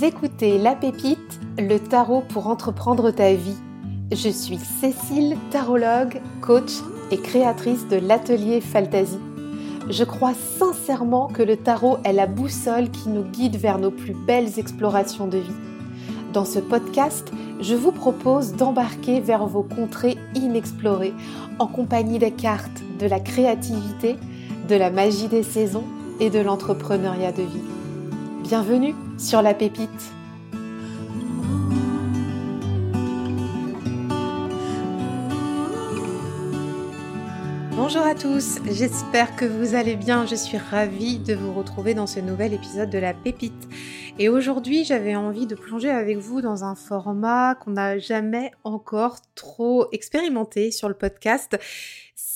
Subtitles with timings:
[0.00, 3.56] Écoutez La Pépite, le tarot pour entreprendre ta vie.
[4.12, 6.70] Je suis Cécile, tarologue, coach
[7.10, 9.18] et créatrice de l'atelier Fantasy.
[9.90, 14.14] Je crois sincèrement que le tarot est la boussole qui nous guide vers nos plus
[14.14, 15.56] belles explorations de vie.
[16.32, 21.14] Dans ce podcast, je vous propose d'embarquer vers vos contrées inexplorées
[21.58, 24.16] en compagnie des cartes, de la créativité,
[24.68, 25.84] de la magie des saisons
[26.20, 27.77] et de l'entrepreneuriat de vie.
[28.48, 29.90] Bienvenue sur la pépite.
[37.72, 40.24] Bonjour à tous, j'espère que vous allez bien.
[40.24, 43.68] Je suis ravie de vous retrouver dans ce nouvel épisode de la pépite.
[44.20, 49.18] Et aujourd'hui, j'avais envie de plonger avec vous dans un format qu'on n'a jamais encore
[49.36, 51.56] trop expérimenté sur le podcast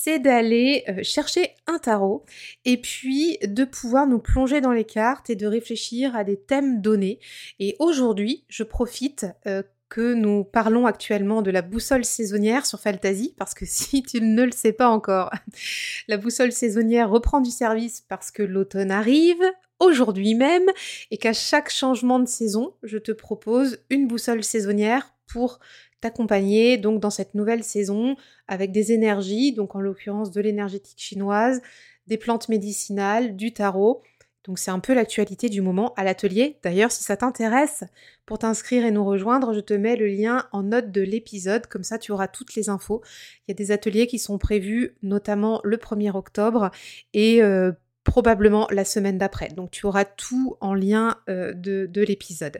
[0.03, 2.25] c'est d'aller euh, chercher un tarot
[2.65, 6.81] et puis de pouvoir nous plonger dans les cartes et de réfléchir à des thèmes
[6.81, 7.19] donnés.
[7.59, 13.33] Et aujourd'hui, je profite euh, que nous parlons actuellement de la boussole saisonnière sur Fantasy,
[13.37, 15.31] parce que si tu ne le sais pas encore,
[16.09, 19.43] la boussole saisonnière reprend du service parce que l'automne arrive,
[19.83, 20.69] aujourd'hui même,
[21.11, 25.59] et qu'à chaque changement de saison, je te propose une boussole saisonnière pour
[26.01, 28.15] t'accompagner donc dans cette nouvelle saison
[28.47, 31.61] avec des énergies, donc en l'occurrence de l'énergétique chinoise,
[32.07, 34.03] des plantes médicinales, du tarot.
[34.43, 36.59] Donc c'est un peu l'actualité du moment à l'atelier.
[36.63, 37.85] D'ailleurs, si ça t'intéresse,
[38.25, 41.83] pour t'inscrire et nous rejoindre, je te mets le lien en note de l'épisode, comme
[41.83, 43.01] ça tu auras toutes les infos.
[43.47, 46.71] Il y a des ateliers qui sont prévus, notamment le 1er octobre
[47.13, 47.71] et euh,
[48.03, 49.49] probablement la semaine d'après.
[49.49, 52.59] Donc tu auras tout en lien euh, de, de l'épisode.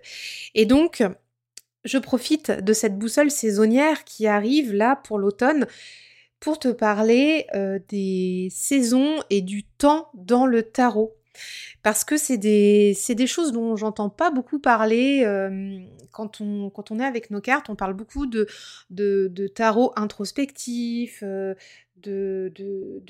[0.56, 1.04] Et donc,
[1.84, 5.68] je profite de cette boussole saisonnière qui arrive là pour l'automne
[6.40, 11.16] pour te parler euh, des saisons et du temps dans le tarot.
[11.84, 15.80] Parce que c'est des, des, choses dont j'entends pas beaucoup parler euh,
[16.12, 17.70] quand, on, quand on est avec nos cartes.
[17.70, 18.48] On parle beaucoup de,
[18.90, 21.24] de, tarot introspectif,
[22.04, 22.52] de,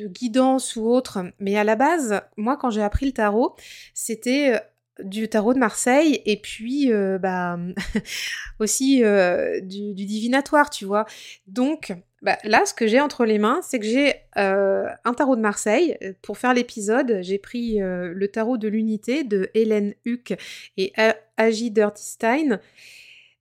[0.07, 1.19] guidance ou autre.
[1.39, 3.55] Mais à la base, moi, quand j'ai appris le tarot,
[3.93, 4.59] c'était
[5.01, 7.57] du tarot de Marseille et puis euh, bah,
[8.59, 11.05] aussi euh, du, divinatoire, tu vois.
[11.47, 15.35] Donc bah, là, ce que j'ai entre les mains, c'est que j'ai euh, un tarot
[15.35, 15.97] de Marseille.
[16.21, 20.33] Pour faire l'épisode, j'ai pris le tarot de l'unité de Hélène Huck
[20.77, 20.93] et
[21.37, 22.59] Agi Dirtystein.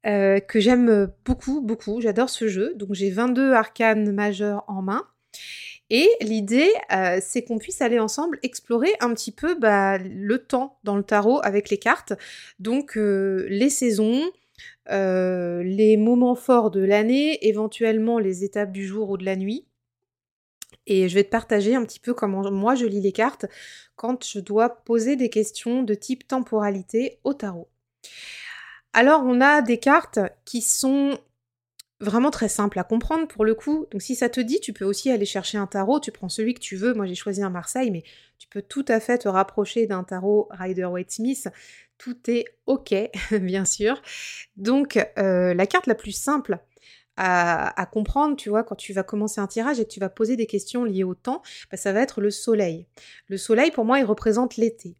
[0.05, 2.75] que j'aime beaucoup, beaucoup, j'adore ce jeu.
[2.77, 5.07] Donc j'ai 22 arcanes majeurs en main.
[5.94, 10.78] Et l'idée, euh, c'est qu'on puisse aller ensemble explorer un petit peu bah, le temps
[10.84, 12.15] dans le tarot avec les cartes.
[12.59, 14.22] Donc euh, les saisons,
[14.91, 19.66] euh, les moments forts de l'année, éventuellement les étapes du jour ou de la nuit.
[20.87, 23.44] Et je vais te partager un petit peu comment moi je lis les cartes
[23.94, 27.69] quand je dois poser des questions de type temporalité au tarot.
[28.94, 31.19] Alors on a des cartes qui sont
[32.03, 33.87] vraiment très simple à comprendre pour le coup.
[33.91, 36.55] Donc si ça te dit, tu peux aussi aller chercher un tarot, tu prends celui
[36.55, 36.95] que tu veux.
[36.95, 38.03] Moi j'ai choisi un Marseille, mais
[38.39, 41.49] tu peux tout à fait te rapprocher d'un tarot Rider-Waite-Smith.
[41.99, 42.95] Tout est ok,
[43.41, 44.03] bien sûr.
[44.57, 46.59] Donc euh, la carte la plus simple
[47.17, 50.37] à, comprendre, tu vois, quand tu vas commencer un tirage et que tu vas poser
[50.37, 52.87] des questions liées au temps, bah, ça va être le soleil.
[53.29, 54.97] Le soleil, pour moi, il représente l'été.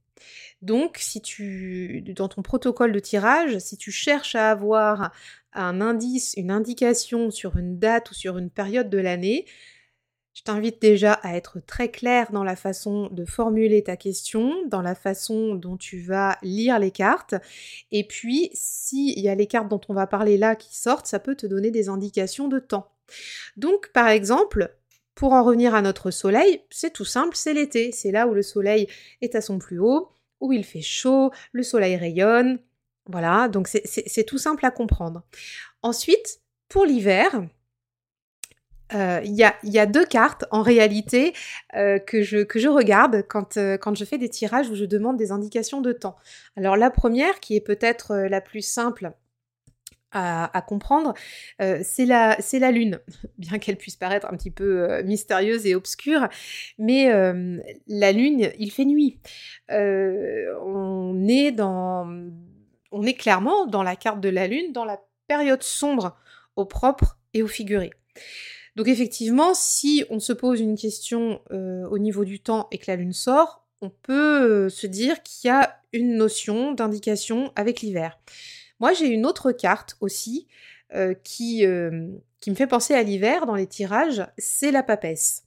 [0.61, 5.13] Donc, si tu, dans ton protocole de tirage, si tu cherches à avoir
[5.53, 9.47] un indice, une indication sur une date ou sur une période de l'année,
[10.35, 14.81] je t'invite déjà à être très clair dans la façon de formuler ta question, dans
[14.81, 17.35] la façon dont tu vas lire les cartes.
[17.91, 21.19] Et puis, s'il y a les cartes dont on va parler là qui sortent, ça
[21.19, 22.91] peut te donner des indications de temps.
[23.59, 24.75] Donc, par exemple,
[25.15, 27.93] pour en revenir à notre soleil, c'est tout simple, c'est l'été.
[27.93, 28.89] C'est là où le soleil
[29.21, 32.59] est à son plus haut, où il fait chaud, le soleil rayonne,
[33.07, 35.23] voilà, donc c'est tout simple à comprendre.
[35.83, 37.43] Ensuite, pour l'hiver,
[38.95, 41.33] euh, il y, a, deux cartes en réalité
[41.75, 45.33] euh, que, je, regarde quand, euh, quand, je fais des tirages où je demande des
[45.33, 46.17] indications de temps.
[46.57, 49.13] Alors la première, qui est peut-être la plus simple
[50.13, 51.15] à, comprendre,
[51.59, 53.01] c'est la, la, lune,
[53.39, 56.29] bien qu'elle puisse paraître un petit peu mystérieuse et obscure,
[56.79, 57.11] mais
[57.87, 59.19] la lune, il fait nuit.
[59.69, 62.07] on est dans
[62.93, 66.17] on est clairement dans la carte de la Lune, dans la période sombre
[66.57, 67.91] au propre et au figuré.
[68.77, 72.91] Donc effectivement, si on se pose une question euh, au niveau du temps et que
[72.91, 77.81] la Lune sort, on peut euh, se dire qu'il y a une notion d'indication avec
[77.81, 78.19] l'hiver.
[78.83, 80.47] Moi, j'ai une autre carte aussi
[80.95, 81.65] euh, qui,
[82.41, 85.45] qui me fait penser à l'hiver dans les tirages, c'est la papesse.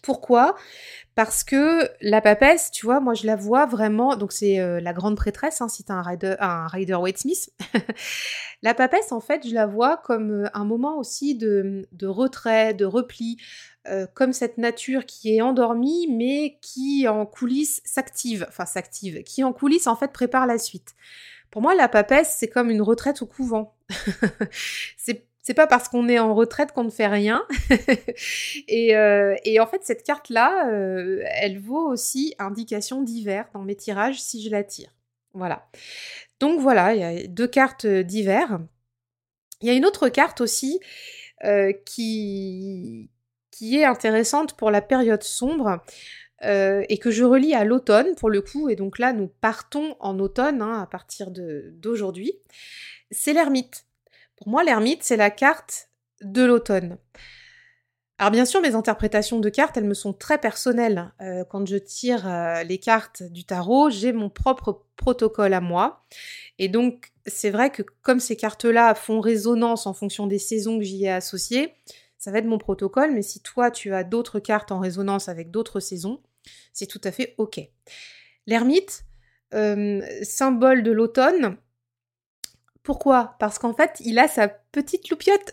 [0.00, 0.56] Pourquoi?
[1.14, 4.94] Parce que la papesse, tu vois, moi je la vois vraiment, donc c'est euh, la
[4.94, 7.50] grande prêtresse, hein, si t'as un rider, un rider Waite Smith.
[8.62, 12.86] la papesse, en fait, je la vois comme euh, un moment aussi de, retrait, de
[12.86, 13.36] repli,
[13.88, 19.44] euh, comme cette nature qui est endormie, mais qui en coulisses s'active, enfin s'active, qui
[19.44, 20.94] en coulisses en fait prépare la suite.
[21.52, 23.76] Pour moi, la papesse, c'est comme une retraite au couvent.
[24.96, 27.44] c'est c'est pas parce qu'on est en retraite qu'on ne fait rien.
[28.70, 34.20] Euh, et, en fait, cette carte-là, euh, elle vaut aussi indication d'hiver dans mes tirages
[34.20, 34.90] si je la tire.
[35.34, 35.68] Voilà.
[36.40, 38.60] Donc voilà, il y a deux cartes d'hiver.
[39.60, 40.80] Il y a une autre carte aussi
[41.44, 43.10] euh, qui,
[43.50, 45.82] qui est intéressante pour la période sombre.
[46.42, 50.18] Et que je relis à l'automne pour le coup, et donc là nous partons en
[50.18, 52.34] automne hein, à partir d'aujourd'hui,
[53.12, 53.86] c'est l'ermite.
[54.36, 55.88] Pour moi, l'ermite, c'est la carte
[56.20, 56.98] de l'automne.
[58.18, 61.12] Alors bien sûr, mes interprétations de cartes, elles me sont très personnelles.
[61.20, 66.04] Euh, quand je tire euh, les cartes du tarot, j'ai mon propre protocole à moi.
[66.58, 70.84] Et donc, c'est vrai que comme ces cartes-là font résonance en fonction des saisons que
[70.84, 71.74] j'y ai associées,
[72.18, 73.12] ça va être mon protocole.
[73.12, 76.20] Mais si toi, tu as d'autres cartes en résonance avec d'autres saisons,
[76.72, 77.60] c'est tout à fait OK.
[78.46, 79.04] L'ermite,
[80.22, 81.58] symbole de l'automne,
[82.82, 83.36] pourquoi?
[83.38, 85.52] Parce qu'en fait, il a sa petite loupiote.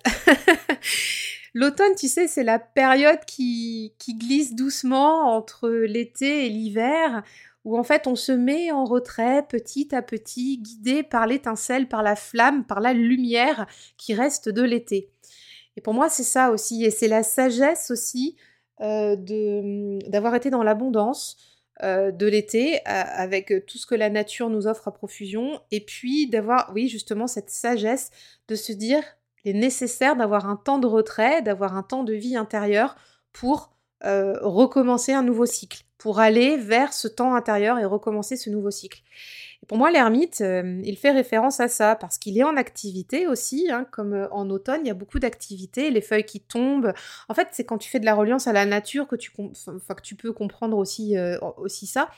[1.53, 7.23] L'automne, tu sais, c'est la période qui, qui glisse doucement entre l'été et l'hiver,
[7.65, 12.03] où en fait on se met en retrait petit à petit, guidé par l'étincelle, par
[12.03, 15.11] la flamme, par la lumière qui reste de l'été.
[15.75, 18.35] Et pour moi, c'est ça aussi, et c'est la sagesse aussi
[18.79, 21.37] d'avoir été dans l'abondance,
[21.83, 26.29] euh, de l'été, avec tout ce que la nature nous offre à profusion, et puis
[26.29, 28.11] d'avoir, oui, justement, cette sagesse
[28.47, 29.01] de se dire
[29.41, 32.95] qu'il est nécessaire d'avoir un temps de retrait, d'avoir un temps de vie intérieure
[33.31, 33.71] pour
[34.05, 38.71] euh, recommencer un nouveau cycle, pour aller vers ce temps intérieur et recommencer ce nouveau
[38.71, 39.01] cycle
[39.67, 43.69] pour moi, l'ermite, euh, il fait référence à ça parce qu'il est en activité aussi,
[43.69, 46.93] hein, comme euh, en automne, il y a beaucoup d'activités, les feuilles qui tombent.
[47.27, 50.01] En fait, c'est quand tu fais de la reliance à la nature que tu, que
[50.01, 52.09] tu peux comprendre aussi, euh, aussi ça.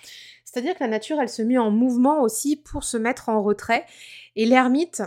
[0.46, 3.86] C'est-à-dire que la nature, elle se met en mouvement aussi pour se mettre en retrait.
[4.36, 5.02] Et l'ermite,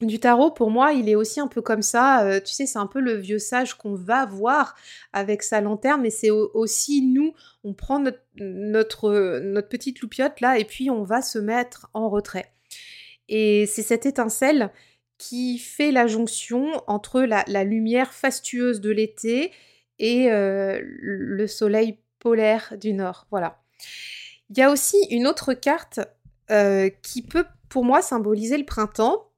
[0.00, 2.24] du tarot, pour moi, il est aussi un peu comme ça.
[2.24, 4.74] Euh, tu sais, c'est un peu le vieux sage qu'on va voir
[5.12, 7.32] avec sa lanterne, mais c'est aussi nous,
[7.62, 8.02] on prend
[8.36, 12.52] notre, petite loupiote là, et puis on va se mettre en retrait.
[13.28, 14.70] Et c'est cette étincelle
[15.16, 19.52] qui fait la jonction entre la, lumière fastueuse de l'été
[19.98, 23.26] et euh, le soleil polaire du nord.
[23.30, 23.62] Voilà.
[24.50, 26.00] Il y a aussi une autre carte
[26.50, 29.30] euh, qui peut, pour moi, symboliser le printemps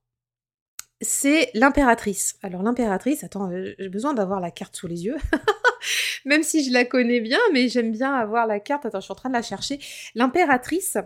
[1.01, 2.39] c'est l'impératrice.
[2.43, 5.17] Alors l'impératrice, attends, euh, j'ai besoin d'avoir la carte sous les yeux.
[6.25, 8.87] Même si je la connais bien, mais j'aime bien avoir la carte.
[8.87, 9.79] Attends, je suis en train de la chercher.
[10.15, 10.97] L'impératrice,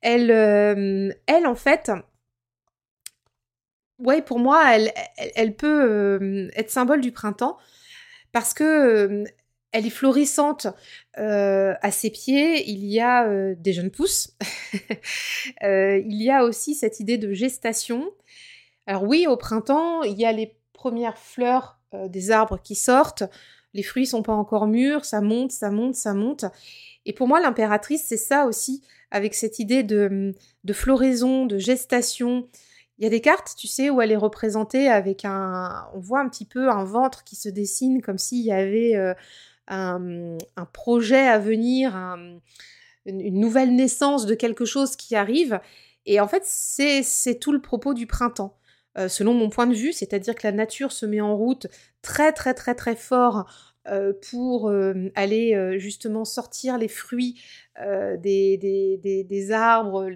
[0.00, 1.90] elle, euh, elle en fait,
[3.98, 4.92] ouais, pour moi, elle,
[5.34, 7.58] elle, peut euh, être symbole du printemps
[8.32, 9.24] parce que
[9.72, 10.68] elle est florissante
[11.16, 12.70] à ses pieds.
[12.70, 14.36] Il y a des jeunes pousses.
[15.62, 18.12] il y a aussi cette idée de gestation.
[18.86, 23.24] Alors oui, au printemps, il y a les premières fleurs euh, des arbres qui sortent,
[23.72, 26.44] les fruits sont pas encore mûrs, ça monte, ça monte, ça monte.
[27.06, 30.34] Et pour moi, l'impératrice, c'est ça aussi, avec cette idée de,
[30.72, 32.48] floraison, de gestation.
[32.98, 35.88] Il y a des cartes, tu sais, où elle est représentée avec un...
[35.94, 39.14] On voit un petit peu un ventre qui se dessine comme s'il y avait euh,
[39.66, 41.96] un, projet à venir,
[43.06, 45.60] une nouvelle naissance de quelque chose qui arrive.
[46.06, 48.56] Et en fait, c'est tout le propos du printemps.
[48.96, 51.66] Euh, selon mon point de vue, c'est-à-dire que la nature se met en route
[52.02, 53.50] très très très très fort
[53.88, 57.40] euh, pour euh, aller justement sortir les fruits
[58.18, 60.08] des, arbres,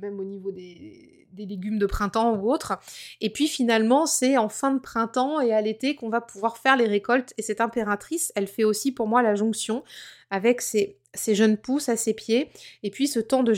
[0.00, 2.78] même au niveau des, légumes de printemps ou autres.
[3.20, 6.76] Et puis finalement, c'est en fin de printemps et à l'été qu'on va pouvoir faire
[6.76, 7.32] les récoltes.
[7.38, 9.84] Et cette impératrice, elle fait aussi pour moi la jonction
[10.30, 12.50] avec ces, ces jeunes pousses à ses pieds
[12.82, 13.52] et puis ce temps de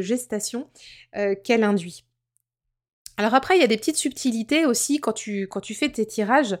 [0.00, 0.68] gestation
[1.44, 2.04] qu'elle induit.
[3.16, 6.56] Alors après, il y a des petites subtilités aussi quand tu, fais tes tirages.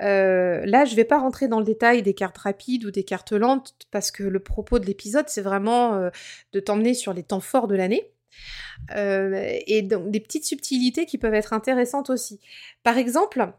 [0.00, 3.02] Euh, là, je ne vais pas rentrer dans le détail des cartes rapides ou des
[3.02, 6.10] cartes lentes parce que le propos de l'épisode, c'est vraiment euh,
[6.52, 8.10] de t'emmener sur les temps forts de l'année.
[8.94, 12.40] Euh, et donc des petites subtilités qui peuvent être intéressantes aussi.
[12.84, 13.52] Par exemple,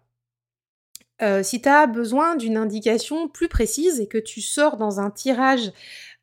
[1.44, 5.72] si tu as besoin d'une indication plus précise et que tu sors dans un tirage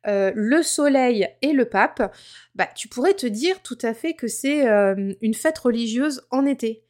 [0.07, 2.15] euh, le soleil et le pape,
[2.55, 6.45] bah, tu pourrais te dire tout à fait que c'est euh, une fête religieuse en
[6.45, 6.83] été.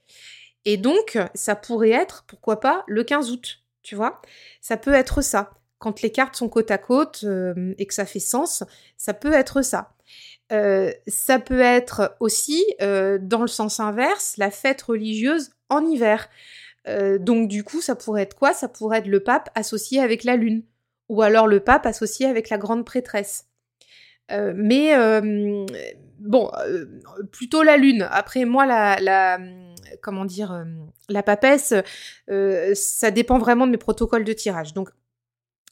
[0.65, 4.21] Et donc, ça pourrait être, pourquoi pas, le 15 août, tu vois
[4.61, 5.51] Ça peut être ça.
[5.79, 7.23] quand les cartes sont côte à côte
[7.77, 8.63] et que ça fait sens,
[8.97, 9.95] ça peut être ça.
[10.49, 16.27] ça peut être aussi, dans le sens inverse, la fête religieuse en hiver.
[17.19, 18.53] Donc du coup, ça pourrait être quoi?
[18.53, 20.63] Ça pourrait être le pape associé avec la lune,
[21.09, 23.45] ou alors le pape associé avec la grande prêtresse.
[24.29, 24.93] mais
[26.19, 26.51] bon,
[27.31, 28.07] plutôt la lune.
[28.11, 29.39] Après, moi, la,
[30.01, 30.65] comment dire,
[31.09, 31.73] la papesse,
[32.73, 34.73] ça dépend vraiment de mes protocoles de tirage.
[34.73, 34.89] Donc,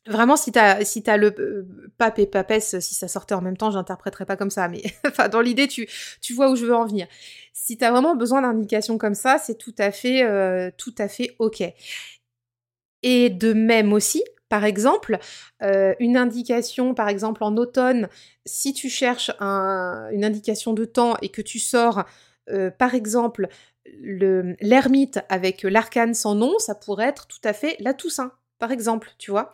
[0.07, 1.33] Vraiment, si t'as si as le
[1.97, 5.29] pape et papesse, si ça sortait en même temps, j'interpréterais pas comme ça, mais enfin
[5.29, 5.88] dans l'idée, tu
[6.21, 7.07] tu vois où je veux en venir.
[7.53, 10.24] Si t'as vraiment besoin d'indications comme ça, c'est tout à fait
[10.77, 11.63] tout à fait ok.
[13.03, 15.19] Et de même aussi, par exemple,
[15.62, 18.07] une indication, par exemple en automne,
[18.45, 22.03] si tu cherches une indication de temps et que tu sors,
[22.77, 23.47] par exemple,
[24.01, 29.12] l'ermite avec l'arcane sans nom, ça pourrait être tout à fait la Toussaint, par exemple,
[29.17, 29.51] tu vois.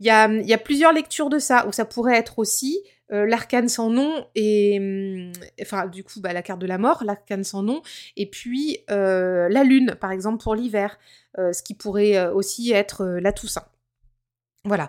[0.00, 2.80] Il y a, plusieurs lectures de ça, où ça pourrait être aussi
[3.10, 5.32] l'arcane sans nom et hum,
[5.62, 7.82] enfin du coup bah, la carte de la mort, l'arcane sans nom,
[8.16, 10.98] et puis la lune par exemple pour l'hiver,
[11.36, 13.66] ce qui pourrait aussi être la Toussaint.
[14.64, 14.88] Voilà.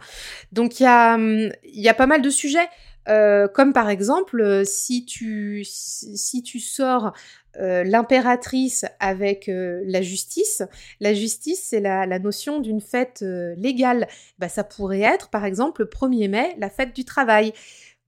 [0.52, 1.18] Donc il y a,
[1.64, 2.70] y a pas mal de sujets.
[3.08, 7.14] Euh, comme par exemple, euh, si tu, si tu sors
[7.60, 10.64] euh, l'impératrice avec la justice,
[11.00, 13.24] la justice c'est la, la, notion d'une fête
[13.58, 14.08] légale.
[14.38, 17.54] Bah, ça pourrait être par exemple le 1er mai, la fête du travail.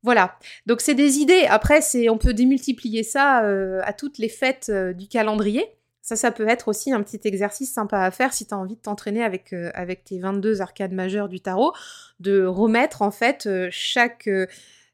[0.04, 0.38] Voilà.
[0.66, 1.46] Donc c'est des idées.
[1.50, 3.44] Après, c'est on peut démultiplier ça
[3.84, 5.66] à toutes les fêtes du calendrier.
[6.04, 8.76] Ça, ça peut être aussi un petit exercice sympa à faire si tu as envie
[8.76, 11.74] de t'entraîner avec, avec tes 22 arcades majeures du tarot,
[12.20, 14.28] de remettre en fait chaque,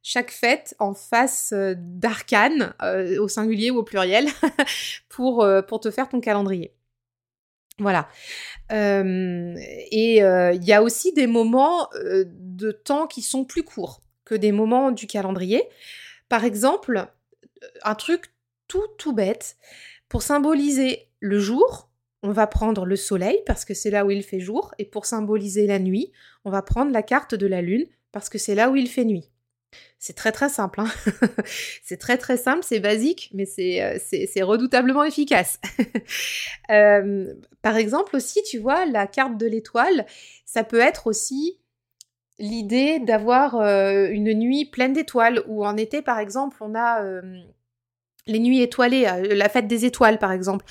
[0.10, 2.74] chaque fête en face d'arcane,
[3.20, 4.30] au singulier ou au pluriel,
[5.10, 6.74] pour, pour te faire ton calendrier.
[7.78, 8.08] Voilà.
[8.72, 14.54] et il y a aussi des moments de temps qui sont plus courts que des
[14.54, 15.64] moments du calendrier.
[16.30, 17.08] Par exemple,
[17.84, 18.32] un truc
[18.70, 19.58] tout tout bête,
[20.08, 21.90] pour symboliser le jour,
[22.24, 25.06] on va prendre le soleil parce que c'est là où il fait jour, et pour
[25.06, 26.12] symboliser la nuit,
[26.46, 29.06] on va prendre la carte de la lune parce que c'est là où il fait
[29.06, 29.30] nuit.
[30.00, 30.88] C'est très très simple, hein
[31.84, 35.60] c'est très très simple, c'est basique, mais c'est, euh, redoutablement efficace.
[36.70, 40.06] Euh, par exemple aussi, tu vois, la carte de l'étoile,
[40.46, 41.62] ça peut être aussi
[42.40, 47.02] l'idée d'avoir euh, une nuit pleine d'étoiles, ou en été par exemple, on a
[48.26, 50.66] les nuits étoilées, la fête des étoiles par exemple.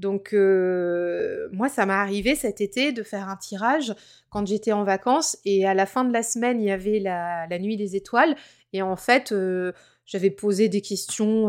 [0.00, 3.94] Donc euh, moi, ça m'est arrivé cet été de faire un tirage
[4.30, 7.46] quand j'étais en vacances et à la fin de la semaine, il y avait la,
[7.58, 8.34] nuit des étoiles.
[8.72, 9.72] Et en fait, euh,
[10.06, 11.48] j'avais posé des questions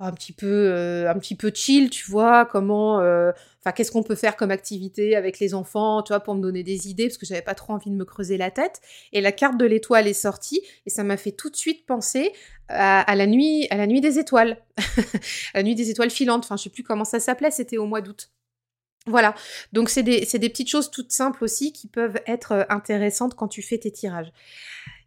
[0.00, 3.32] un petit peu euh, un petit peu chill tu vois comment euh,
[3.74, 6.88] qu'est-ce qu'on peut faire comme activité avec les enfants tu vois pour me donner des
[6.88, 8.80] idées parce que j'avais pas trop envie de me creuser la tête.
[9.12, 12.32] Et la carte de l'étoile est sortie et ça m'a fait tout de suite penser
[12.68, 14.58] à, la nuit à la nuit des étoiles.
[15.54, 18.00] La nuit des étoiles filantes enfin je sais plus comment ça s'appelait c'était au mois
[18.00, 18.30] d'août.
[19.06, 19.34] Voilà,
[19.72, 23.48] donc c'est des, des, petites choses toutes simples aussi qui peuvent être euh, intéressantes quand
[23.48, 24.30] tu fais tes tirages.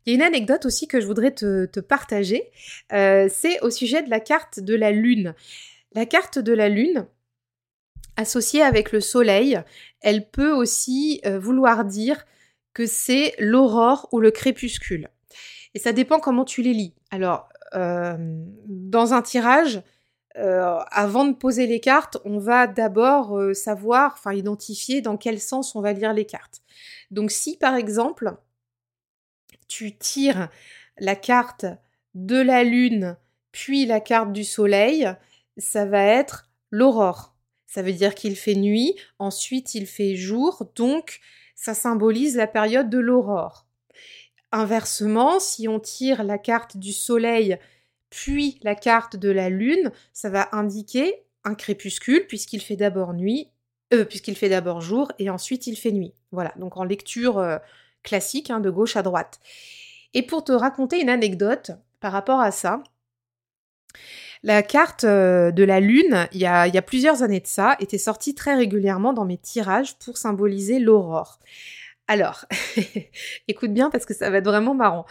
[0.05, 2.50] Il y a une anecdote aussi que je voudrais te, partager.
[2.91, 5.36] Euh, c'est au sujet de la carte de la Lune.
[5.93, 7.05] La carte de la Lune,
[8.15, 9.62] associée avec le Soleil,
[10.01, 12.25] elle peut aussi euh, vouloir dire
[12.74, 15.10] que c'est l'aurore ou le crépuscule.
[15.74, 16.93] Et ça dépend comment tu les lis.
[17.12, 18.17] Alors, euh,
[18.65, 19.81] dans un tirage,
[20.34, 25.81] avant de poser les cartes, on va d'abord savoir, enfin identifier dans quel sens on
[25.81, 26.62] va lire les cartes.
[27.12, 28.38] Donc si par exemple,
[29.72, 30.50] tu tires
[31.00, 31.66] la carte
[32.13, 33.16] de la lune,
[33.54, 35.10] puis la carte du soleil,
[35.58, 37.38] ça va être l'aurore.
[37.68, 41.22] Ça veut dire qu'il fait nuit, ensuite il fait jour, donc
[41.56, 43.66] ça symbolise la période de l'aurore.
[44.51, 47.58] Inversement, si on tire la carte du soleil,
[48.10, 53.48] puis la carte de la lune, ça va indiquer un crépuscule, puisqu'il fait d'abord nuit,
[53.94, 56.13] euh, puisqu'il fait d'abord jour, et ensuite il fait nuit.
[56.34, 57.58] Voilà, donc en lecture euh,
[58.03, 59.39] classique, hein, de gauche à droite.
[60.13, 62.84] Et pour te raconter une anecdote par rapport à ça,
[64.43, 68.34] la carte euh, de la Lune, il y, a, plusieurs années de ça, était sortie
[68.34, 71.39] très régulièrement dans mes tirages pour symboliser l'aurore.
[72.08, 72.46] Alors,
[73.48, 75.05] écoute bien parce que ça va être vraiment marrant.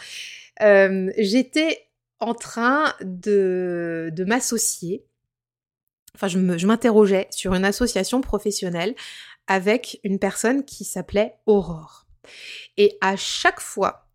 [0.62, 1.87] Euh, j'étais
[2.18, 5.06] en train de, de m'associer,
[6.14, 8.94] enfin je m'interrogeais sur une association professionnelle
[9.47, 12.10] avec une personne qui s'appelait Aurore.
[12.76, 14.06] Et à chaque fois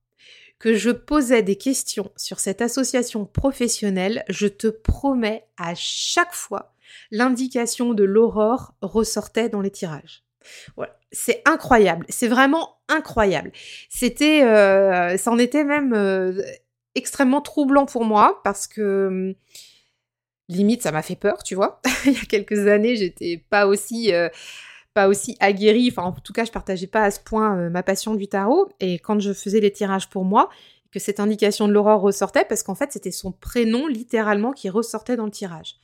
[0.60, 6.74] que je posais des questions sur cette association professionnelle, je te promets à chaque fois,
[7.12, 10.24] l'indication de l'aurore ressortait dans les tirages.
[10.76, 10.98] Voilà.
[11.12, 12.06] C'est incroyable.
[12.10, 13.52] C'est vraiment incroyable.
[13.90, 16.42] C'était, euh, ça en était même euh,
[16.94, 19.36] extrêmement troublant pour moi parce que
[20.50, 21.82] limite ça m'a fait peur, tu vois.
[22.06, 24.30] Il y a quelques années, j'étais pas aussi euh,
[24.96, 28.16] pas aussi aguerrie, enfin en tout cas, je partageais pas à ce point ma passion
[28.16, 30.50] du tarot et quand je faisais les tirages pour moi,
[30.92, 35.18] que cette indication de l'aurore ressortait parce qu'en fait, c'était son prénom littéralement qui ressortait
[35.18, 35.76] dans le tirage.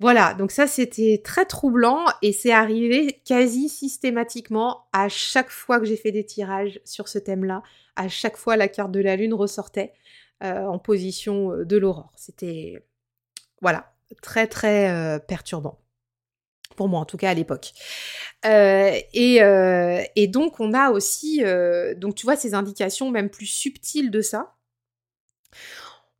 [0.00, 5.86] Voilà, donc ça c'était très troublant et c'est arrivé quasi systématiquement à chaque fois que
[5.86, 7.62] j'ai fait des tirages sur ce thème-là.
[7.96, 9.94] À chaque fois la carte de la lune ressortait
[10.42, 12.12] euh, en position euh, de l'aurore.
[12.16, 12.84] C'était
[13.62, 15.78] voilà très très euh, perturbant
[16.74, 17.72] pour moi en tout cas à l'époque.
[18.44, 19.40] et,
[20.16, 21.42] et, donc on a aussi
[21.96, 24.54] donc tu vois ces indications même plus subtiles de ça.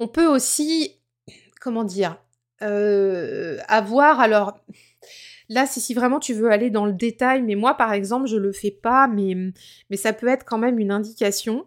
[0.01, 1.01] On peut aussi
[1.61, 2.19] comment dire
[2.63, 4.59] euh, avoir alors
[5.49, 8.37] là c'est si vraiment tu veux aller dans le détail mais moi par exemple je
[8.37, 9.35] le fais pas mais
[9.91, 11.67] mais ça peut être quand même une indication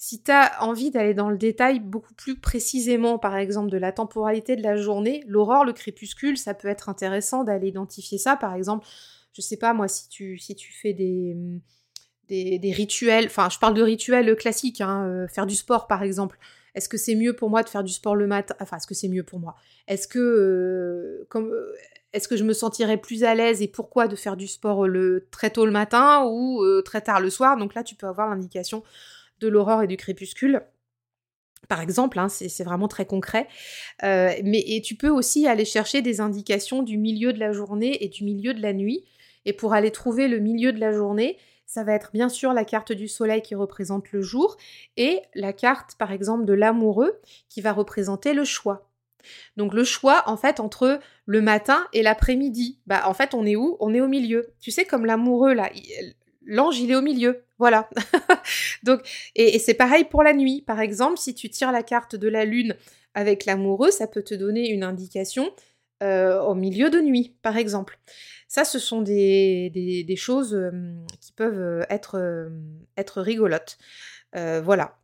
[0.00, 3.90] si tu as envie d'aller dans le détail beaucoup plus précisément, par exemple, de la
[3.90, 8.36] temporalité de la journée, l'aurore, le crépuscule, ça peut être intéressant d'aller identifier ça.
[8.36, 8.86] Par exemple,
[9.32, 10.38] je sais pas moi, si tu,
[10.80, 16.04] fais des, rituels, enfin, je parle de rituels classiques, hein, euh, faire du sport par
[16.04, 16.38] exemple.
[16.76, 18.94] Est-ce que c'est mieux pour moi de faire du sport le matin Enfin, est-ce que
[18.94, 19.56] c'est mieux pour moi?
[19.88, 21.74] Est-ce que, euh, comme, euh,
[22.12, 25.26] est-ce que je me sentirais plus à l'aise et pourquoi de faire du sport le
[25.32, 27.56] très tôt le matin ou très tard le soir?
[27.56, 28.84] Donc là, tu peux avoir l'indication
[29.40, 30.62] de l'aurore et du crépuscule.
[31.68, 33.48] Par exemple, hein, c'est vraiment très concret.
[34.02, 38.08] mais et tu peux aussi aller chercher des indications du milieu de la journée et
[38.08, 39.04] du milieu de la nuit.
[39.44, 42.64] Et pour aller trouver le milieu de la journée, ça va être bien sûr la
[42.64, 44.56] carte du soleil qui représente le jour
[44.96, 48.90] et la carte par exemple de l'amoureux qui va représenter le choix.
[49.58, 52.78] Donc le choix en fait entre le matin et l'après-midi.
[52.86, 53.76] Bah en fait on est où?
[53.80, 54.54] On est au milieu.
[54.60, 55.70] Tu sais comme l'amoureux là,
[56.48, 57.44] l'ange il est au milieu.
[57.58, 57.88] Voilà.
[58.82, 59.00] Donc
[59.36, 60.62] et, c'est pareil pour la nuit.
[60.62, 62.74] Par exemple, si tu tires la carte de la lune
[63.14, 65.52] avec l'amoureux, ça peut te donner une indication
[66.02, 67.98] euh, au milieu de nuit, par exemple.
[68.48, 70.58] Ça, ce sont des, choses
[71.20, 72.50] qui peuvent être,
[72.96, 73.76] être rigolotes.
[74.32, 74.96] voilà.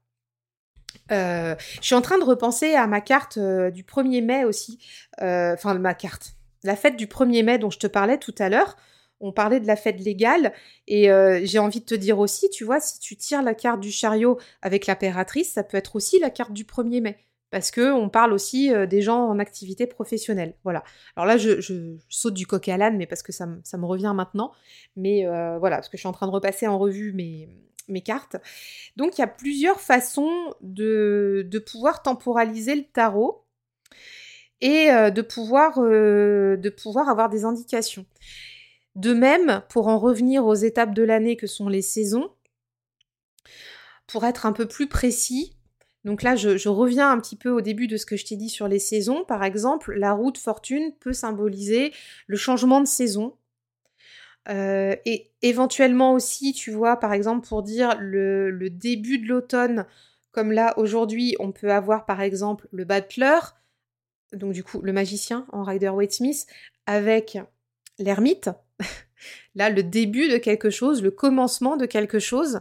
[1.11, 4.79] je suis en train de repenser à ma carte du 1er mai aussi.
[5.18, 6.37] Enfin, ma carte.
[6.62, 8.77] La fête du 1er mai dont je te parlais tout à l'heure.
[9.20, 10.53] On parlait de la fête légale.
[10.87, 11.09] Et
[11.44, 14.38] j'ai envie de te dire aussi, tu vois, si tu tires la carte du chariot
[14.62, 17.16] avec l'impératrice, ça peut être aussi la carte du 1er mai
[17.55, 20.57] parce que on parle aussi euh, des gens en activité professionnelle.
[20.64, 20.83] Voilà.
[21.14, 24.50] Alors là, je, saute du coq à l'âne, mais parce que ça, me revient maintenant.
[24.96, 28.35] Mais euh, voilà, parce que je suis en train de repasser en revue mes, cartes.
[28.96, 33.44] Donc il y a plusieurs façons de, pouvoir temporaliser le tarot
[34.61, 35.79] et euh, de pouvoir
[37.09, 38.05] avoir des indications.
[38.96, 42.30] De même, pour en revenir aux étapes de l'année que sont les saisons,
[44.07, 45.57] pour être un peu plus précis,
[46.04, 48.50] donc là, je, reviens un petit peu au début de ce que je t'ai dit
[48.50, 49.24] sur les saisons.
[49.24, 51.92] Par exemple, la roue de fortune peut symboliser
[52.26, 53.37] le changement de saison.
[54.50, 59.87] Euh, et éventuellement aussi, tu vois, par exemple, pour dire le, début de l'automne,
[60.33, 63.38] comme là, aujourd'hui, on peut avoir par exemple le Butler,
[64.35, 66.46] donc du coup, le magicien en Rider-Waite Smith,
[66.85, 67.38] avec
[67.98, 68.50] l'ermite.
[69.55, 72.61] là, le début de quelque chose, le commencement de quelque chose.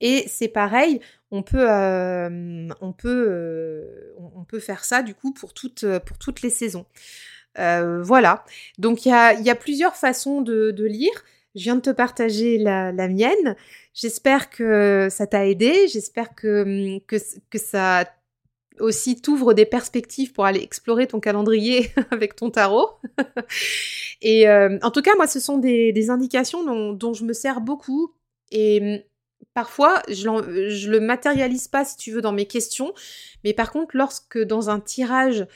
[0.00, 5.32] Et c'est pareil, on peut, euh, on, peut, euh, on peut faire ça du coup
[5.32, 6.86] pour toutes, pour toutes les saisons.
[7.58, 8.44] Euh, voilà,
[8.78, 9.12] donc il y
[9.50, 11.12] a, plusieurs façons de, lire.
[11.54, 13.56] Je viens de te partager la, mienne.
[13.92, 15.88] J'espère que ça t'a aidé.
[15.88, 17.16] J'espère que, que,
[17.50, 18.04] que ça
[18.80, 22.90] aussi t'ouvre des perspectives pour aller explorer ton calendrier avec ton tarot.
[24.22, 28.14] et en tout cas, moi, ce sont des, indications dont, je me sers beaucoup.
[28.50, 29.04] Et
[29.54, 32.94] parfois, je, le matérialise pas, si tu veux, dans mes questions.
[33.44, 35.46] Mais par contre, lorsque dans un tirage,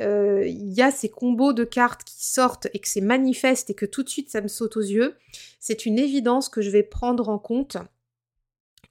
[0.00, 3.74] euh, il y a ces combos de cartes qui sortent et que c'est manifeste et
[3.74, 5.16] que tout de suite ça me saute aux yeux,
[5.58, 7.78] c'est une évidence que je vais prendre en compte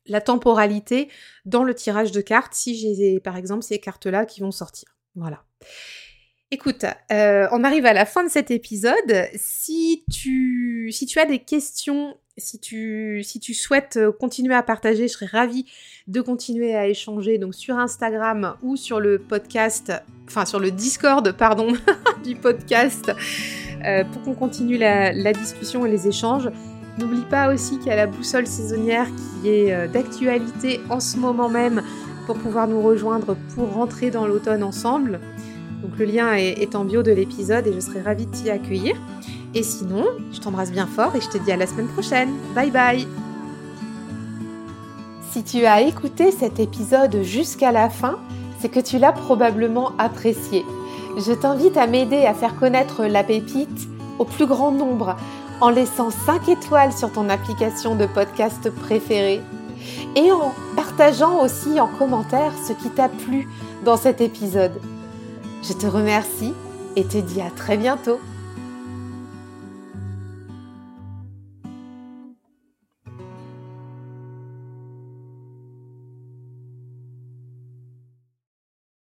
[0.07, 1.09] la temporalité
[1.45, 4.89] dans le tirage de cartes si j'ai par exemple ces cartes-là qui vont sortir.
[5.15, 5.43] Voilà.
[6.51, 9.27] Écoute, euh, on arrive à la fin de cet épisode.
[9.35, 15.13] Si tu, as des questions si tu, si tu souhaites euh, continuer à partager, je
[15.13, 15.65] serais ravie
[16.07, 19.93] de continuer à échanger donc sur Instagram ou sur le podcast,
[20.27, 21.73] enfin sur le Discord, pardon,
[22.23, 23.11] du podcast,
[23.85, 26.49] euh, pour qu'on continue la, discussion et les échanges.
[26.97, 29.07] N'oublie pas aussi qu'il y a la boussole saisonnière
[29.41, 31.81] qui est euh, d'actualité en ce moment même
[32.25, 35.19] pour pouvoir nous rejoindre pour rentrer dans l'automne ensemble.
[35.81, 38.49] Donc le lien est, est en bio de l'épisode et je serai ravie de t'y
[38.49, 38.95] accueillir.
[39.53, 42.29] Et sinon, je t'embrasse bien fort et je te dis à la semaine prochaine.
[42.53, 43.07] Bye bye
[45.31, 48.19] Si tu as écouté cet épisode jusqu'à la fin,
[48.59, 50.65] c'est que tu l'as probablement apprécié.
[51.17, 53.87] Je t'invite à m'aider à faire connaître la pépite
[54.19, 55.15] au plus grand nombre
[55.61, 59.41] en laissant 5 étoiles sur ton application de podcast préférée
[60.15, 63.47] et en partageant aussi en commentaire ce qui t'a plu
[63.83, 64.79] dans cet épisode.
[65.63, 66.53] Je te remercie
[66.95, 68.19] et te dis à très bientôt.